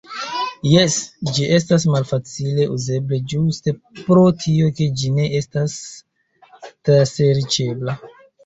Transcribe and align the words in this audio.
Jes, 0.67 0.95
ĝi 1.37 1.49
estas 1.57 1.85
malfacile 1.95 2.65
uzebla 2.77 3.19
ĝuste 3.33 3.75
pro 4.01 4.25
tio 4.45 4.73
ke 4.81 4.89
ĝi 5.03 5.15
ne 5.21 5.29
estas 5.43 5.79
traserĉebla. 6.91 7.97